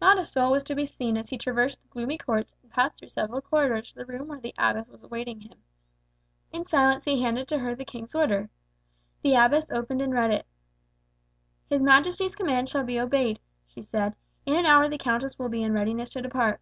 [0.00, 2.96] Not a soul was to be seen as he traversed the gloomy courts and passed
[2.96, 5.60] through several corridors to the room where the abbess was waiting him.
[6.52, 8.50] In silence he handed to her the king's order.
[9.22, 10.46] The abbess opened and read it.
[11.68, 14.14] "His majesty's commands shall be obeyed," she said;
[14.46, 16.60] "in an hour the countess will be in readiness to depart."